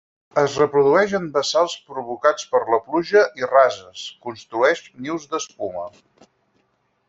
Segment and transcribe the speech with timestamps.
[0.43, 5.89] Es reprodueix en bassals provocats per la pluja i rases; construeix nius d'espuma.